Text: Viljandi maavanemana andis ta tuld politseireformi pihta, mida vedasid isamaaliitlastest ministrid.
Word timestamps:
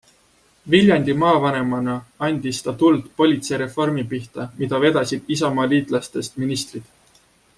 Viljandi 0.75 1.13
maavanemana 1.23 1.97
andis 2.27 2.61
ta 2.67 2.73
tuld 2.79 3.03
politseireformi 3.21 4.07
pihta, 4.15 4.47
mida 4.63 4.81
vedasid 4.87 5.31
isamaaliitlastest 5.37 6.43
ministrid. 6.45 6.91